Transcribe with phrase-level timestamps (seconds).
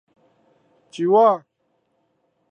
[0.89, 1.45] 洲仔